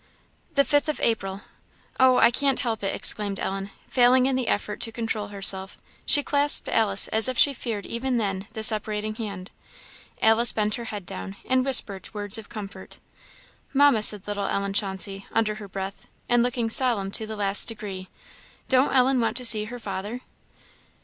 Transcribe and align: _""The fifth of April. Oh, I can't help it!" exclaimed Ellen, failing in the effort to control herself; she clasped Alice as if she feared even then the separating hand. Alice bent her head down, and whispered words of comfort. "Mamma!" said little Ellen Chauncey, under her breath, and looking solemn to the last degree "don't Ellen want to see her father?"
_""The 0.55 0.65
fifth 0.65 0.89
of 0.89 0.99
April. 0.99 1.41
Oh, 1.99 2.17
I 2.17 2.31
can't 2.31 2.61
help 2.61 2.81
it!" 2.81 2.95
exclaimed 2.95 3.39
Ellen, 3.39 3.69
failing 3.87 4.25
in 4.25 4.35
the 4.35 4.47
effort 4.47 4.79
to 4.81 4.91
control 4.91 5.27
herself; 5.27 5.77
she 6.07 6.23
clasped 6.23 6.67
Alice 6.69 7.07
as 7.09 7.27
if 7.27 7.37
she 7.37 7.53
feared 7.53 7.85
even 7.85 8.17
then 8.17 8.47
the 8.53 8.63
separating 8.63 9.13
hand. 9.13 9.51
Alice 10.19 10.53
bent 10.53 10.73
her 10.73 10.85
head 10.85 11.05
down, 11.05 11.35
and 11.45 11.63
whispered 11.63 12.11
words 12.15 12.39
of 12.39 12.49
comfort. 12.49 12.97
"Mamma!" 13.75 14.01
said 14.01 14.25
little 14.27 14.47
Ellen 14.47 14.73
Chauncey, 14.73 15.27
under 15.31 15.53
her 15.61 15.67
breath, 15.67 16.07
and 16.27 16.41
looking 16.41 16.71
solemn 16.71 17.11
to 17.11 17.27
the 17.27 17.35
last 17.35 17.67
degree 17.67 18.09
"don't 18.69 18.95
Ellen 18.95 19.21
want 19.21 19.37
to 19.37 19.45
see 19.45 19.65
her 19.65 19.77
father?" 19.77 20.21